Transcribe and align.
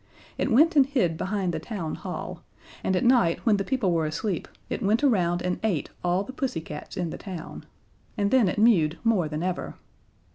It 0.35 0.51
went 0.51 0.75
and 0.75 0.87
hid 0.87 1.15
behind 1.15 1.53
the 1.53 1.59
Town 1.59 1.93
Hall, 1.93 2.41
and 2.83 2.95
at 2.95 3.03
night 3.03 3.45
when 3.45 3.57
the 3.57 3.63
people 3.63 3.91
were 3.91 4.07
asleep 4.07 4.47
it 4.67 4.81
went 4.81 5.03
around 5.03 5.43
and 5.43 5.59
ate 5.63 5.91
all 6.03 6.23
the 6.23 6.33
pussy 6.33 6.59
cats 6.61 6.97
in 6.97 7.11
the 7.11 7.19
town. 7.19 7.67
And 8.17 8.31
then 8.31 8.47
it 8.49 8.57
mewed 8.57 8.97
more 9.03 9.27
than 9.29 9.43
ever. 9.43 9.75